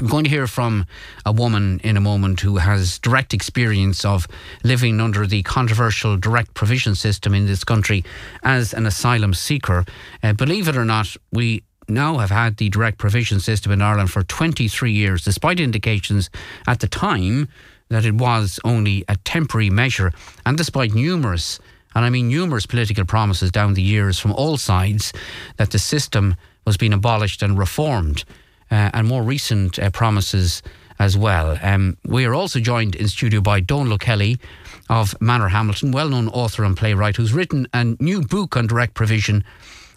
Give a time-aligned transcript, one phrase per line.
[0.00, 0.86] I'm going to hear from
[1.26, 4.26] a woman in a moment who has direct experience of
[4.64, 8.02] living under the controversial direct provision system in this country
[8.42, 9.84] as an asylum seeker.
[10.22, 14.10] Uh, believe it or not, we now have had the direct provision system in Ireland
[14.10, 16.30] for 23 years, despite indications
[16.66, 17.48] at the time
[17.90, 20.12] that it was only a temporary measure,
[20.46, 21.60] and despite numerous,
[21.94, 25.12] and I mean numerous political promises down the years from all sides
[25.58, 28.24] that the system was being abolished and reformed
[28.70, 30.62] and more recent uh, promises
[30.98, 31.58] as well.
[31.62, 34.38] Um, we are also joined in studio by Donal Kelly
[34.88, 39.42] of Manorhamilton, well known author and playwright, who's written a new book on direct provision,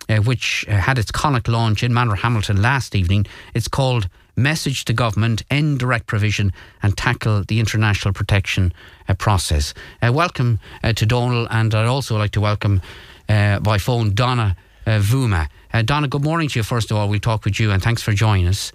[0.10, 3.26] uh, which uh, had its Connacht launch in Manorhamilton last evening.
[3.54, 8.74] It's called Message to Government End Direct Provision and Tackle the International Protection
[9.08, 9.74] uh, Process.
[10.02, 12.82] Uh, welcome to Donal, and I'd also like to welcome
[13.28, 14.56] by phone Donna
[14.86, 15.50] Vuma.
[15.74, 17.10] Uh, Donna, good morning to you, first of all.
[17.10, 18.72] We'll talk with you, and thanks for joining us.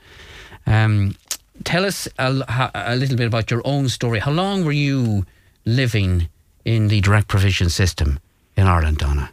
[0.67, 1.15] Um,
[1.63, 4.19] tell us a, a, little bit about your own story.
[4.19, 5.25] How long were you
[5.65, 6.29] living
[6.65, 8.19] in the direct provision system
[8.57, 9.31] in Ireland, Donna?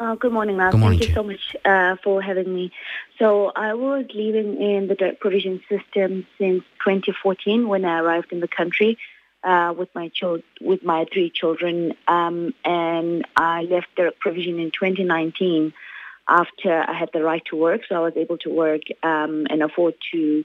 [0.00, 0.72] Uh, good morning, ma'am.
[0.72, 2.72] Good morning Thank you so much uh, for having me.
[3.20, 8.40] So I was living in the direct provision system since 2014 when I arrived in
[8.40, 8.98] the country
[9.44, 14.72] uh, with my child, with my three children, um, and I left direct provision in
[14.72, 15.72] 2019
[16.30, 17.82] after I had the right to work.
[17.88, 20.44] So I was able to work um, and afford to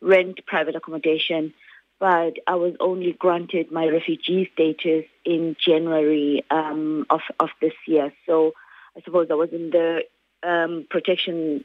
[0.00, 1.54] rent private accommodation.
[1.98, 8.12] But I was only granted my refugee status in January um, of, of this year.
[8.26, 8.52] So
[8.96, 10.02] I suppose I was in the
[10.42, 11.64] um, protection,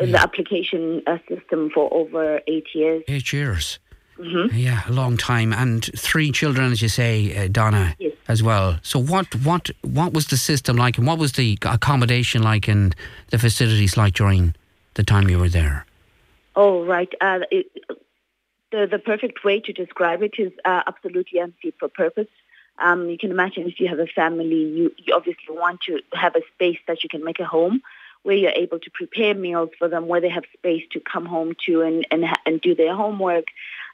[0.00, 3.02] in the application uh, system for over eight years.
[3.08, 3.78] Eight years.
[4.18, 4.56] Mm-hmm.
[4.56, 8.07] Yeah, a long time, and three children, as you say, uh, Donna, yes.
[8.28, 8.78] As well.
[8.82, 12.94] So, what, what, what was the system like, and what was the accommodation like, and
[13.30, 14.54] the facilities like during
[14.94, 15.86] the time you were there?
[16.54, 17.12] Oh, right.
[17.20, 17.66] Uh, it,
[18.70, 22.28] the the perfect way to describe it is uh, absolutely unfit for purpose.
[22.78, 26.36] Um, you can imagine if you have a family, you, you obviously want to have
[26.36, 27.82] a space that you can make a home
[28.22, 31.54] where you're able to prepare meals for them, where they have space to come home
[31.66, 33.46] to and, and, and do their homework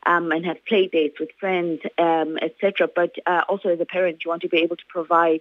[0.07, 2.89] um, and have play dates with friends, um, etc.
[2.95, 5.41] But uh, also as a parent, you want to be able to provide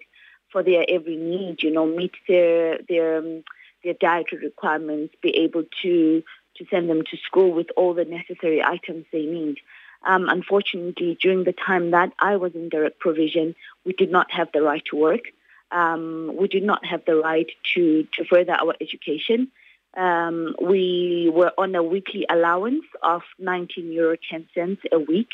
[0.51, 1.63] for their every need.
[1.63, 3.43] You know, meet their their um,
[3.83, 6.23] their dietary requirements, be able to
[6.57, 9.57] to send them to school with all the necessary items they need.
[10.05, 14.49] Um, unfortunately, during the time that I was in direct provision, we did not have
[14.53, 15.21] the right to work.
[15.71, 19.49] Um, we did not have the right to, to further our education.
[19.95, 25.29] Um, we were on a weekly allowance of 19 euro 10 cents a week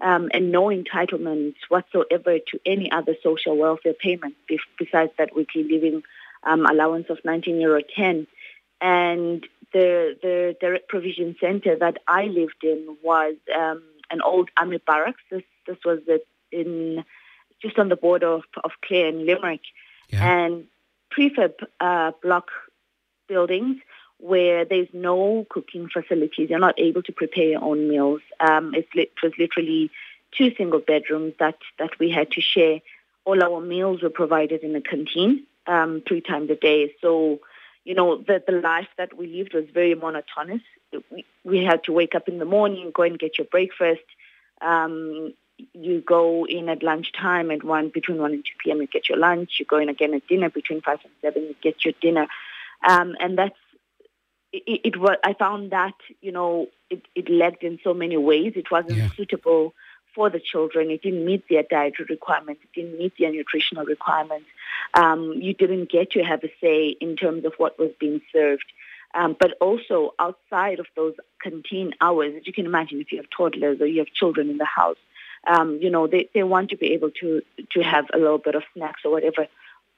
[0.00, 4.38] um, and no entitlements whatsoever to any other social welfare payments
[4.78, 6.02] besides that weekly living
[6.42, 8.26] um, allowance of 19 euro 10.
[8.80, 14.78] And the, the direct provision center that I lived in was um, an old army
[14.84, 15.22] barracks.
[15.30, 16.00] This, this was
[16.50, 17.04] in
[17.62, 19.60] just on the border of, of Clare and Limerick.
[20.08, 20.24] Yeah.
[20.24, 20.66] And
[21.16, 22.48] prefab uh, block
[23.28, 23.76] buildings
[24.20, 26.50] where there's no cooking facilities.
[26.50, 28.20] You're not able to prepare your own meals.
[28.38, 28.88] Um, it
[29.22, 29.90] was literally
[30.36, 32.80] two single bedrooms that, that we had to share.
[33.24, 36.94] All our meals were provided in a canteen um, three times a day.
[37.00, 37.40] So,
[37.84, 40.62] you know, the, the life that we lived was very monotonous.
[41.10, 44.02] We, we had to wake up in the morning, go and get your breakfast.
[44.60, 45.32] Um,
[45.74, 48.80] you go in at lunchtime at one between one and two p.m.
[48.80, 49.56] You get your lunch.
[49.58, 51.42] You go in again at dinner between five and seven.
[51.42, 52.26] You get your dinner,
[52.88, 53.56] um, and that's
[54.52, 55.16] it, it, was.
[55.24, 58.54] I found that you know it, it lagged in so many ways.
[58.56, 59.10] It wasn't yeah.
[59.16, 59.74] suitable
[60.14, 60.90] for the children.
[60.90, 62.62] It didn't meet their dietary requirements.
[62.64, 64.46] It didn't meet their nutritional requirements.
[64.94, 68.64] Um, you didn't get to have a say in terms of what was being served.
[69.12, 73.26] Um, but also outside of those canteen hours, as you can imagine, if you have
[73.36, 74.98] toddlers or you have children in the house,
[75.46, 78.54] um, you know, they, they want to be able to, to have a little bit
[78.54, 79.48] of snacks or whatever.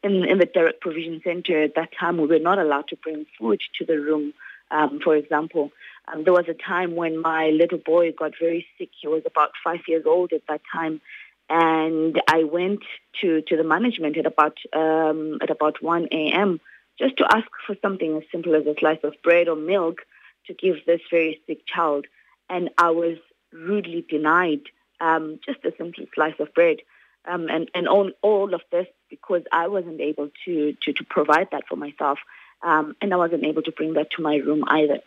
[0.02, 3.24] In, in the direct provision center at that time, we were not allowed to bring
[3.38, 4.34] food to the room,
[4.70, 5.70] um, for example.
[6.08, 8.90] Um, there was a time when my little boy got very sick.
[9.00, 11.00] He was about five years old at that time.
[11.48, 12.80] And I went
[13.20, 16.60] to, to the management at about um, at about 1 a.m.
[16.98, 19.98] just to ask for something as simple as a slice of bread or milk
[20.46, 22.06] to give this very sick child.
[22.48, 23.18] And I was
[23.52, 24.62] rudely denied
[25.00, 26.78] um, just a simple slice of bread.
[27.24, 31.48] Um, and and all, all of this because I wasn't able to, to, to provide
[31.52, 32.18] that for myself.
[32.62, 35.00] Um, and I wasn't able to bring that to my room either.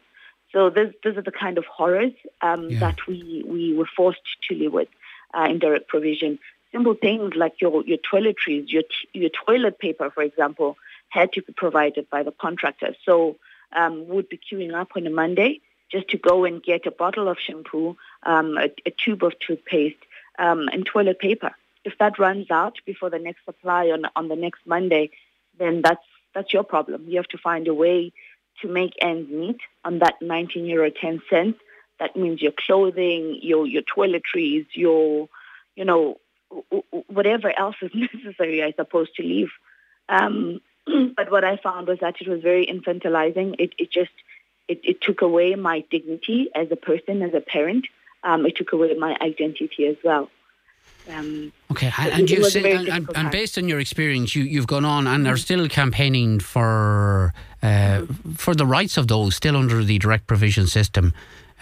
[0.51, 2.79] So this, these are the kind of horrors um, yeah.
[2.81, 4.89] that we, we were forced to live with
[5.33, 6.37] uh, in direct provision.
[6.71, 10.77] Simple things like your, your toiletries, your, t- your toilet paper, for example,
[11.09, 12.95] had to be provided by the contractor.
[13.05, 13.37] So
[13.73, 15.61] um, would be queuing up on a Monday
[15.91, 20.03] just to go and get a bottle of shampoo, um, a, a, tube of toothpaste,
[20.39, 21.51] um, and toilet paper.
[21.85, 25.11] If that runs out before the next supply on on the next Monday,
[25.57, 27.05] then that's that's your problem.
[27.07, 28.11] You have to find a way
[28.61, 31.59] to make ends meet on that 19 euro 10 cents.
[31.99, 35.29] That means your clothing, your your toiletries, your
[35.75, 36.19] you know
[37.07, 39.51] whatever else is necessary, I suppose, to leave.
[40.09, 40.61] Um,
[41.15, 43.55] but what I found was that it was very infantilizing.
[43.59, 44.11] It, it just
[44.67, 47.87] it, it, took away my dignity as a person, as a parent.
[48.23, 50.29] Um, it took away my identity as well.
[51.09, 54.85] Um, okay, and, and you say, and, and, based on your experience, you, you've gone
[54.85, 58.05] on and are still campaigning for uh,
[58.35, 61.13] for the rights of those still under the direct provision system.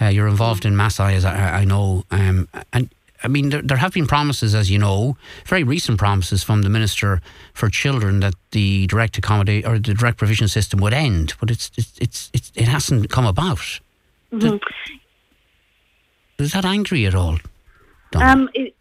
[0.02, 2.90] Uh, you're involved in MASI, as I, I know, um, and
[3.24, 6.70] I mean, there, there, have been promises, as you know, very recent promises from the
[6.70, 7.22] Minister
[7.54, 11.72] for Children that the direct accommodate or the direct provision system would end, but it's
[11.78, 13.80] it's it's, it's it hasn't come about.
[14.32, 14.40] Mm-hmm.
[14.40, 14.60] Does,
[16.38, 17.38] does, that angry at all?
[18.16, 18.76] Um, it,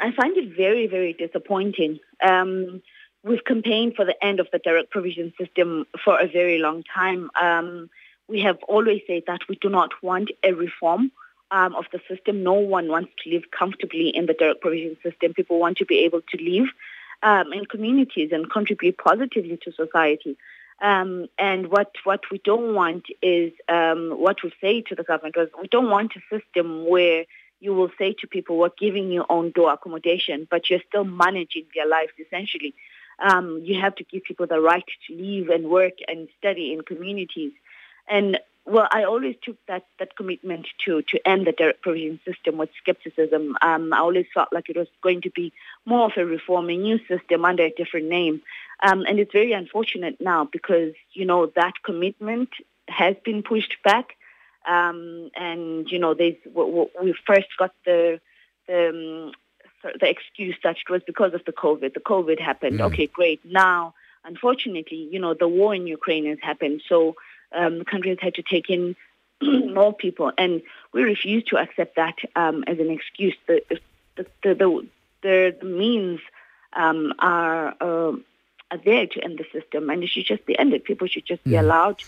[0.00, 2.00] I find it very very disappointing.
[2.22, 2.82] Um,
[3.22, 7.30] we've campaigned for the end of the direct provision system for a very long time.
[7.40, 7.90] Um,
[8.28, 11.10] we have always said that we do not want a reform
[11.50, 12.42] um, of the system.
[12.42, 15.34] No one wants to live comfortably in the direct provision system.
[15.34, 16.68] People want to be able to live
[17.22, 20.36] um, in communities and contribute positively to society.
[20.80, 25.36] Um, and what, what we don't want is um, what we say to the government
[25.36, 27.26] was we don't want a system where
[27.60, 31.86] you will say to people, we're giving you on-door accommodation, but you're still managing their
[31.86, 32.74] lives essentially.
[33.18, 36.80] Um, you have to give people the right to live and work and study in
[36.82, 37.52] communities.
[38.08, 42.56] And well, I always took that, that commitment to, to end the direct provision system
[42.56, 43.56] with skepticism.
[43.62, 45.52] Um, I always felt like it was going to be
[45.86, 48.42] more of a reform, a new system under a different name.
[48.82, 52.50] Um, and it's very unfortunate now because, you know, that commitment
[52.88, 54.16] has been pushed back.
[54.66, 58.20] Um, and, you know, we first got the,
[58.66, 59.32] the, um,
[59.82, 61.94] the excuse that it was because of the COVID.
[61.94, 62.80] The COVID happened.
[62.80, 62.86] Mm.
[62.86, 63.40] Okay, great.
[63.44, 66.82] Now, unfortunately, you know, the war in Ukraine has happened.
[66.88, 67.16] So
[67.52, 68.96] um, countries had to take in
[69.42, 73.34] more people, and we refuse to accept that um, as an excuse.
[73.46, 73.80] The the
[74.16, 74.88] the, the,
[75.22, 76.20] the, the means
[76.74, 78.12] um, are uh,
[78.70, 80.84] are there to end the system, and it should just be ended.
[80.84, 82.02] People should just be allowed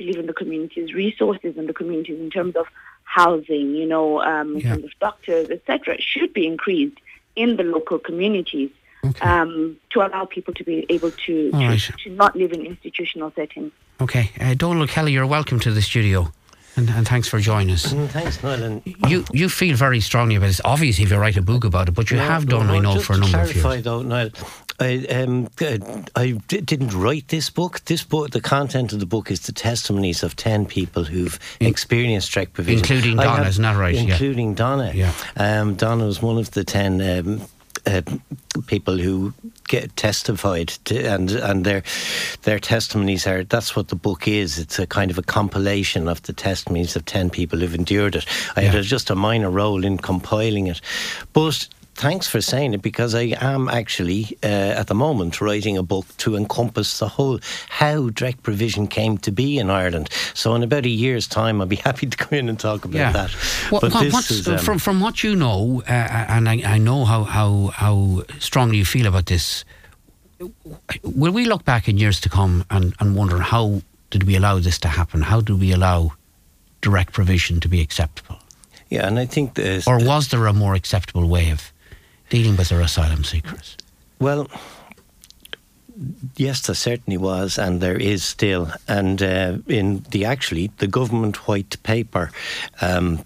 [0.00, 2.66] to live in the communities, resources in the communities in terms of
[3.04, 4.70] housing, you know, um, in yeah.
[4.70, 6.98] terms of doctors, etc., should be increased
[7.36, 8.70] in the local communities.
[9.02, 9.26] Okay.
[9.26, 11.90] Um, to allow people to be able to, to, right.
[12.04, 13.72] to, not live in institutional settings.
[13.98, 14.30] Okay.
[14.38, 16.30] Uh, Donal Kelly, you're welcome to the studio.
[16.76, 17.92] And, and, thanks for joining us.
[17.92, 18.82] Mm, thanks, Noel.
[19.08, 20.60] You you feel very strongly about this.
[20.64, 22.78] Obviously, if you write a book about it, but you no, have done, no, I
[22.78, 23.62] know, for a number of years.
[23.62, 24.30] Just Though, Noel,
[24.80, 25.48] I, um,
[26.16, 27.84] I didn't write this book.
[27.84, 31.66] This book, the content of the book is the testimonies of 10 people who've In,
[31.66, 32.80] experienced direct provision.
[32.80, 33.94] Including Donna, have, isn't that right?
[33.94, 34.54] Including yeah.
[34.54, 34.92] Donna.
[34.94, 35.12] Yeah.
[35.36, 37.42] Um, Donna was one of the 10 um,
[37.86, 38.02] uh,
[38.66, 39.32] people who
[39.68, 41.82] get testified to, and and their
[42.42, 44.58] their testimonies are that's what the book is.
[44.58, 48.26] It's a kind of a compilation of the testimonies of 10 people who've endured it.
[48.56, 48.72] I yeah.
[48.72, 50.80] had just a minor role in compiling it.
[51.32, 51.68] But
[52.00, 56.06] thanks for saying it because I am actually uh, at the moment writing a book
[56.18, 60.08] to encompass the whole how direct provision came to be in Ireland.
[60.32, 62.98] So in about a year's time, I'll be happy to come in and talk about
[62.98, 63.12] yeah.
[63.12, 63.30] that.
[63.70, 67.04] What, but what, is, um, from from what you know, uh, and I, I know
[67.04, 69.64] how, how how strongly you feel about this.
[71.02, 74.58] Will we look back in years to come and, and wonder how did we allow
[74.58, 75.20] this to happen?
[75.20, 76.12] How did we allow
[76.80, 78.38] direct provision to be acceptable?
[78.88, 79.58] Yeah, and I think.
[79.86, 81.70] Or was there a more acceptable way of
[82.30, 83.76] dealing with their asylum seekers?
[84.18, 84.48] Well,
[86.36, 88.72] yes, there certainly was, and there is still.
[88.88, 92.30] And uh, in the actually the government white paper.
[92.80, 93.24] Um,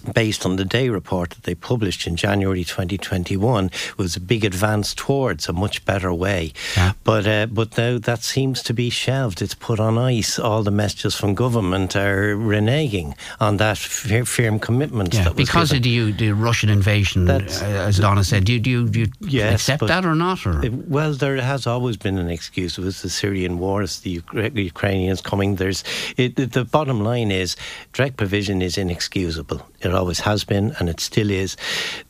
[0.00, 4.94] based on the day report that they published in January 2021 was a big advance
[4.94, 6.52] towards a much better way.
[6.76, 6.92] Yeah.
[7.04, 9.42] but uh, but now that seems to be shelved.
[9.42, 10.38] It's put on ice.
[10.38, 16.10] All the messages from government are reneging on that firm commitment yeah, because given.
[16.10, 19.08] of the, the Russian invasion uh, as Donna said do you, do you, do you
[19.20, 20.64] yes, accept that or not or?
[20.64, 22.78] It, well there has always been an excuse.
[22.78, 24.22] It was the Syrian war it's the
[24.54, 25.56] Ukrainians coming.
[25.56, 25.84] There's
[26.16, 27.56] it, the bottom line is
[27.92, 31.56] direct provision is inexcusable it always has been, and it still is.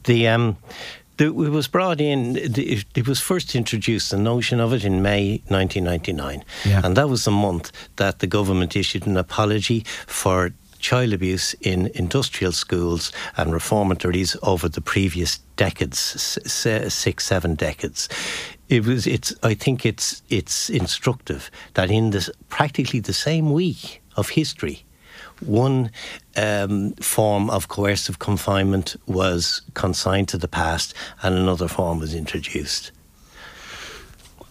[0.05, 0.57] The um,
[1.17, 2.33] the, it was brought in.
[2.33, 6.81] The, it was first introduced the notion of it in May 1999, yeah.
[6.83, 11.91] and that was the month that the government issued an apology for child abuse in
[11.95, 18.09] industrial schools and reformatories over the previous decades, six, seven decades.
[18.71, 19.07] It was.
[19.07, 19.35] It's.
[19.43, 20.23] I think it's.
[20.31, 24.85] It's instructive that in this practically the same week of history
[25.41, 25.91] one
[26.37, 32.93] um, form of coercive confinement was consigned to the past and another form was introduced.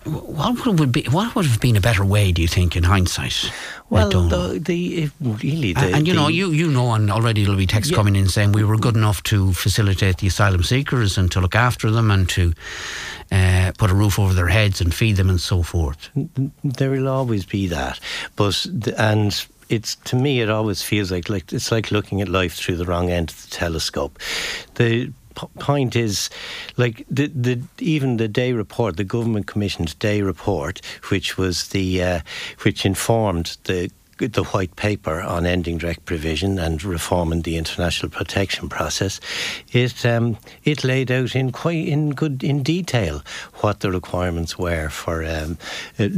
[0.05, 1.03] What would be?
[1.03, 2.31] What would have been a better way?
[2.31, 3.51] Do you think, in hindsight?
[3.89, 7.67] Well, the, the really, the, and you know, you you know, and already there'll be
[7.67, 7.97] texts yeah.
[7.97, 11.53] coming in saying we were good enough to facilitate the asylum seekers and to look
[11.53, 12.53] after them and to
[13.31, 16.09] uh, put a roof over their heads and feed them and so forth.
[16.63, 17.99] There will always be that,
[18.37, 18.65] but
[18.97, 22.77] and it's to me it always feels like like it's like looking at life through
[22.77, 24.19] the wrong end of the telescope.
[24.75, 25.11] The
[25.59, 26.29] point is,
[26.77, 32.03] like the the even the day report, the government commissioned day report, which was the
[32.03, 32.21] uh,
[32.63, 38.69] which informed the the white paper on ending direct provision and reforming the international protection
[38.69, 39.19] process,
[39.71, 43.21] it um, it laid out in quite in good in detail
[43.55, 45.57] what the requirements were for um,
[45.97, 46.09] uh,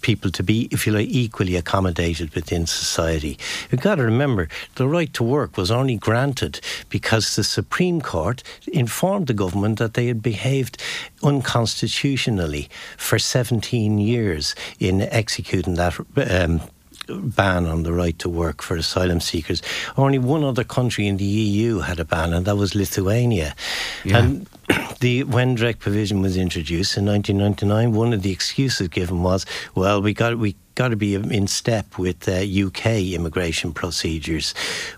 [0.00, 3.38] people to be, if you like, equally accommodated within society.
[3.70, 8.42] You've got to remember the right to work was only granted because the Supreme Court
[8.66, 10.82] informed the government that they had behaved
[11.22, 15.98] unconstitutionally for 17 years in executing that
[16.30, 16.60] um,
[17.08, 19.62] ban on the right to work for asylum seekers.
[19.96, 23.54] Only one other country in the EU had a ban, and that was Lithuania.
[24.04, 24.18] Yeah.
[24.18, 24.46] And
[25.00, 30.02] the when direct provision was introduced in 1999, one of the excuses given was, "Well,
[30.02, 34.54] we got we got to be in step with uh, UK immigration procedures.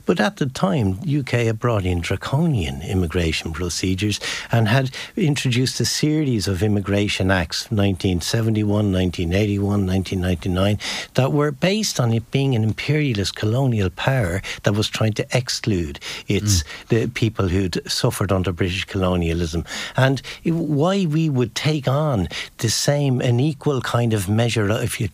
[0.07, 4.21] But at the time, UK had brought in draconian immigration procedures
[4.51, 10.79] and had introduced a series of immigration acts 1971, 1981, 1999
[11.15, 16.01] that were based on it being an imperialist colonial power that was trying to exclude
[16.27, 16.89] its mm.
[16.89, 19.65] the people who'd suffered under British colonialism.
[19.97, 25.09] And why we would take on the same, an equal kind of measure, if you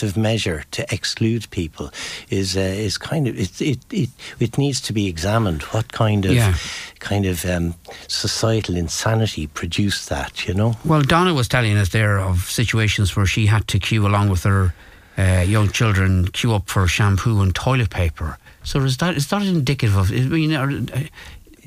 [0.00, 1.90] punitive measure to exclude people
[2.30, 5.62] is uh, is kind of it, it it it needs to be examined.
[5.72, 6.54] What kind of yeah.
[6.98, 7.74] kind of um,
[8.08, 10.46] societal insanity produced that?
[10.46, 10.74] You know.
[10.84, 14.44] Well, Donna was telling us there of situations where she had to queue along with
[14.44, 14.74] her
[15.18, 18.38] uh, young children queue up for shampoo and toilet paper.
[18.62, 20.10] So is that is that indicative of?
[20.10, 21.08] I mean, are, uh,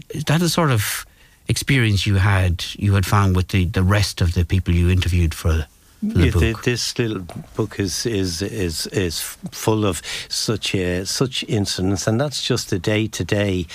[0.10, 1.06] is that the sort of
[1.48, 5.34] experience you had you had found with the, the rest of the people you interviewed
[5.34, 5.68] for
[6.04, 12.20] yeah, this little book is is is is full of such a, such incidents, and
[12.20, 13.66] that's just the day to day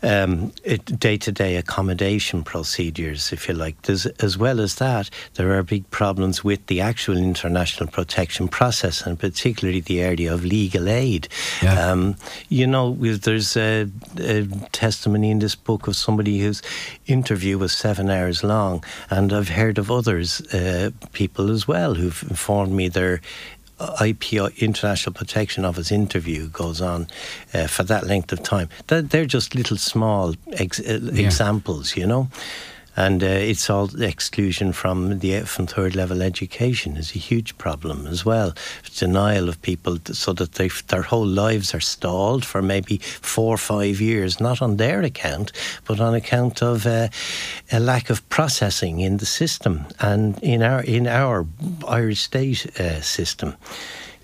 [0.00, 3.80] day to day accommodation procedures, if you like.
[3.82, 9.06] There's, as well as that, there are big problems with the actual international protection process,
[9.06, 11.28] and particularly the area of legal aid.
[11.62, 11.90] Yeah.
[11.90, 12.16] Um,
[12.48, 13.88] you know, there's a,
[14.18, 16.62] a, testimony in this book of somebody whose
[17.06, 22.22] interview was seven hours long, and I've heard of others, uh, people as well, who've
[22.30, 23.20] informed me their
[23.78, 27.06] IPO International Protection Office interview goes on
[27.54, 28.68] uh, for that length of time.
[28.86, 31.26] They're just little small ex- uh, yeah.
[31.26, 32.28] examples, you know
[32.98, 38.08] and uh, it's all exclusion from the from third level education is a huge problem
[38.08, 38.52] as well.
[38.96, 43.58] Denial of people so that they, their whole lives are stalled for maybe four or
[43.58, 45.52] five years, not on their account,
[45.86, 47.06] but on account of uh,
[47.70, 51.46] a lack of processing in the system and in our in our
[51.86, 53.54] Irish state uh, system.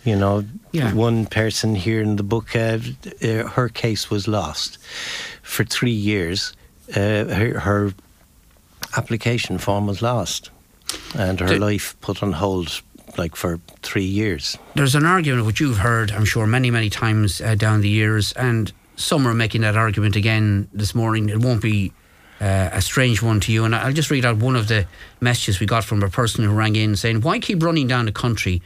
[0.02, 0.92] You know, yeah.
[0.92, 2.78] one person here in the book, uh,
[3.22, 4.78] uh, her case was lost
[5.42, 6.54] for three years.
[6.90, 7.94] Uh, her, her,
[8.96, 10.50] application form was lost
[11.16, 12.82] and her life put on hold
[13.16, 14.58] like for three years.
[14.74, 18.32] There's an argument which you've heard, I'm sure, many, many times uh, down the years,
[18.32, 21.28] and some are making that argument again this morning.
[21.28, 21.92] It won't be
[22.40, 23.64] uh, a strange one to you.
[23.64, 24.86] And I'll just read out one of the
[25.20, 28.12] messages we got from a person who rang in saying, Why keep running down a
[28.12, 28.62] country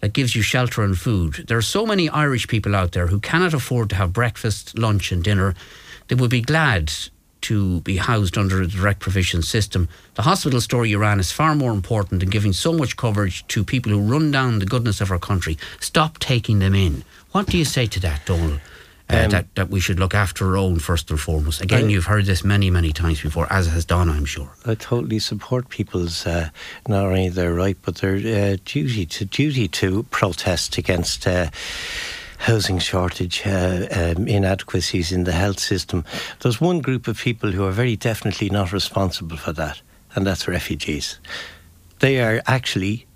[0.00, 1.44] that gives you shelter and food?
[1.48, 5.12] There are so many Irish people out there who cannot afford to have breakfast, lunch,
[5.12, 5.54] and dinner.
[6.08, 6.92] They would be glad
[7.42, 9.88] to be housed under a direct provision system.
[10.14, 13.64] The hospital story you ran is far more important than giving so much coverage to
[13.64, 15.58] people who run down the goodness of our country.
[15.80, 17.04] Stop taking them in.
[17.32, 18.58] What do you say to that, Donal?
[19.10, 21.60] Uh, um, that, that we should look after our own first and foremost.
[21.60, 24.50] Again, I, you've heard this many, many times before, as has Donna, I'm sure.
[24.64, 26.50] I totally support people's uh,
[26.86, 31.50] not only their right but their uh, duty to duty to protest against uh,
[32.40, 36.04] housing shortage, uh, um, inadequacies in the health system.
[36.40, 39.80] There's one group of people who are very definitely not responsible for that,
[40.14, 41.20] and that's refugees.
[41.98, 43.06] They are actually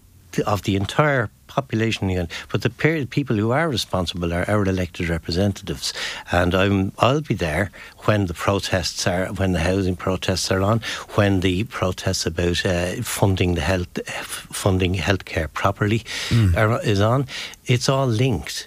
[0.47, 5.95] of the entire population but the people who are responsible are our elected representatives
[6.33, 7.71] and I'm, I'll be there
[8.07, 10.81] when the protests are when the housing protests are on
[11.15, 16.01] when the protests about uh, funding the health funding healthcare properly
[16.31, 16.57] mm.
[16.57, 17.27] are, is on
[17.67, 18.67] it's all linked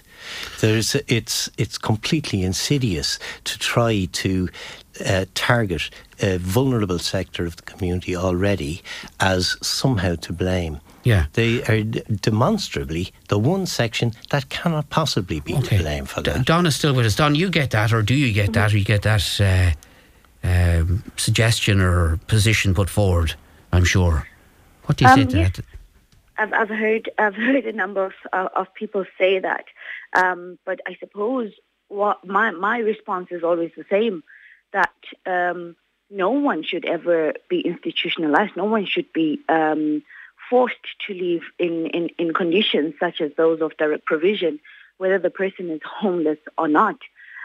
[0.60, 4.48] There's it's it's completely insidious to try to
[5.06, 8.82] uh, target a vulnerable sector of the community already
[9.20, 10.80] as somehow to blame.
[11.04, 11.26] Yeah.
[11.34, 11.82] They are
[12.20, 15.76] demonstrably the one section that cannot possibly be Okay.
[15.78, 16.44] to blame for D- that.
[16.44, 17.14] Don is still with us.
[17.16, 21.02] Don, you get that, or do you get that, or you get that uh, um,
[21.16, 23.34] suggestion or position put forward?
[23.72, 24.26] I'm sure.
[24.86, 25.56] What do you say Um, to yes.
[25.56, 25.64] that?
[26.38, 29.64] I've, I've heard I've heard a number of uh, of people say that,
[30.14, 31.52] um, but I suppose
[31.88, 34.22] what my my response is always the same,
[34.72, 34.94] that
[35.26, 35.76] um,
[36.10, 38.56] no one should ever be institutionalized.
[38.56, 40.02] No one should be um,
[40.48, 40.76] forced
[41.06, 44.60] to live in, in, in conditions such as those of direct provision,
[44.96, 46.96] whether the person is homeless or not.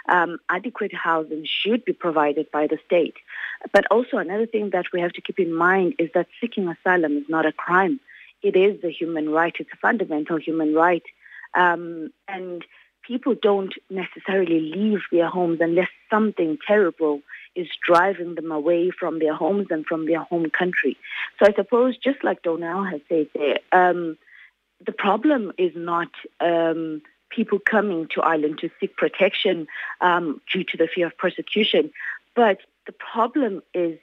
[0.10, 3.16] Um, adequate housing should be provided by the state.
[3.72, 7.18] But also another thing that we have to keep in mind is that seeking asylum
[7.18, 8.02] is not a crime.
[8.44, 9.56] It is a human right.
[9.58, 11.04] It's a fundamental human right.
[11.56, 12.64] Um, and
[13.08, 17.22] people don't necessarily leave their homes unless something terrible
[17.56, 20.98] is driving them away from their homes and from their home country.
[21.40, 24.18] So I suppose, just like Donal has said there, um,
[24.86, 26.10] the problem is not
[26.40, 29.68] um, people coming to Ireland to seek protection
[30.02, 31.92] um, due to the fear of persecution,
[32.36, 34.00] but the problem is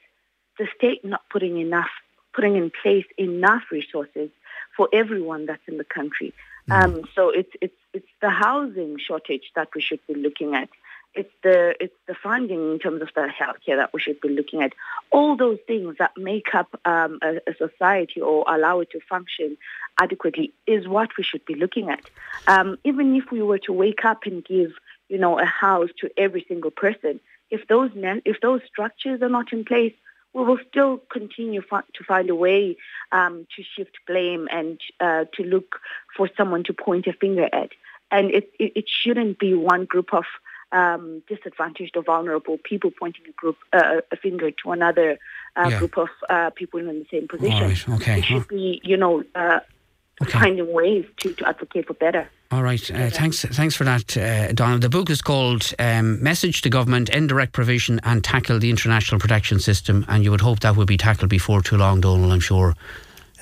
[0.58, 1.90] the state not putting enough,
[2.32, 4.30] putting in place enough resources
[4.76, 6.32] for everyone that's in the country.
[6.70, 10.68] Um, so it's it's it's the housing shortage that we should be looking at.
[11.14, 14.62] It's the it's the funding in terms of the healthcare that we should be looking
[14.62, 14.72] at.
[15.10, 19.56] All those things that make up um, a, a society or allow it to function
[20.00, 22.08] adequately is what we should be looking at.
[22.46, 24.72] Um, even if we were to wake up and give
[25.08, 27.18] you know a house to every single person,
[27.50, 29.94] if those ne- if those structures are not in place,
[30.32, 32.76] we will still continue fi- to find a way
[33.12, 35.80] um, to shift blame and uh, to look
[36.16, 37.70] for someone to point a finger at.
[38.10, 40.24] And it, it, it shouldn't be one group of
[40.72, 45.18] um, disadvantaged or vulnerable people pointing a group uh, a finger to another
[45.56, 45.78] uh, Yeah.
[45.78, 47.68] group of uh, people in the same position.
[47.68, 48.18] right, okay.
[48.20, 49.60] It should be, you know, uh,
[50.22, 50.38] Okay.
[50.38, 52.28] finding ways to, to advocate for better.
[52.50, 52.90] All right.
[52.90, 53.44] Uh, thanks.
[53.44, 54.78] Thanks for that, uh, Donal.
[54.80, 59.20] The book is called um, "Message to Government: End Direct Provision and Tackle the International
[59.20, 62.32] Protection System," and you would hope that would be tackled before too long, Donal.
[62.32, 62.74] I'm sure.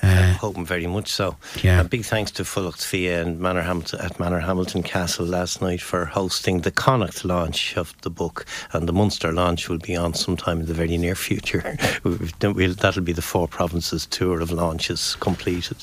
[0.01, 1.35] I'm hoping very much so.
[1.61, 1.81] Yeah.
[1.81, 6.61] A big thanks to Fullochs Fia and Manorhamilton, at Manorhamilton Castle last night for hosting
[6.61, 10.65] the Connacht launch of the book, and the Munster launch will be on sometime in
[10.67, 11.77] the very near future.
[12.03, 15.77] We'll, that'll be the four provinces tour of launches completed.